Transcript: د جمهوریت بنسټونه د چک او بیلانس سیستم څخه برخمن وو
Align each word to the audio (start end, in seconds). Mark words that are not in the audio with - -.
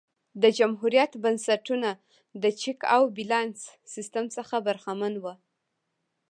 د 0.41 0.43
جمهوریت 0.57 1.11
بنسټونه 1.23 1.89
د 2.41 2.43
چک 2.61 2.79
او 2.95 3.01
بیلانس 3.15 3.59
سیستم 3.93 4.25
څخه 4.35 4.55
برخمن 4.67 5.13
وو 5.23 5.33